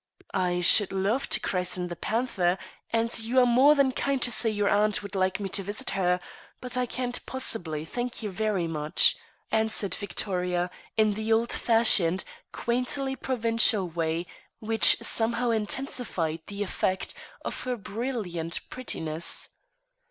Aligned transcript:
"I 0.33 0.61
should 0.61 0.91
love 0.91 1.29
to 1.29 1.39
christen 1.39 1.87
the 1.87 1.95
panther, 1.95 2.57
and 2.89 3.19
you 3.19 3.39
are 3.39 3.45
more 3.45 3.75
than 3.75 3.91
kind 3.91 4.19
to 4.23 4.31
say 4.31 4.49
your 4.49 4.67
aunt 4.67 5.03
would 5.03 5.13
like 5.13 5.39
me 5.39 5.47
to 5.49 5.61
visit 5.61 5.91
her; 5.91 6.19
but 6.59 6.75
I 6.75 6.87
can't 6.87 7.23
possibly, 7.27 7.85
thank 7.85 8.23
you 8.23 8.31
very 8.31 8.65
much," 8.65 9.15
answered 9.51 9.93
Victoria 9.93 10.71
in 10.97 11.13
the 11.13 11.31
old 11.31 11.51
fashioned, 11.51 12.23
quaintly 12.51 13.15
provincial 13.15 13.87
way 13.87 14.25
which 14.57 14.97
somehow 15.03 15.51
intensified 15.51 16.39
the 16.47 16.63
effect 16.63 17.13
of 17.45 17.61
her 17.65 17.77
brilliant 17.77 18.59
prettiness. 18.71 19.49